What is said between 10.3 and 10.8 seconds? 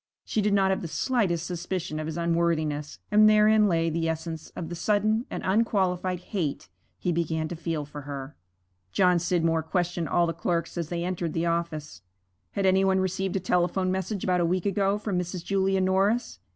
clerks